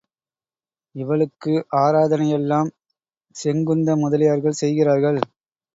இவளுக்கு 0.95 1.53
ஆராதனையெல்லாம் 1.81 2.71
செங்குந்த 3.35 3.95
முதலியார்கள் 3.95 4.59
செய்கிறார்கள். 4.61 5.19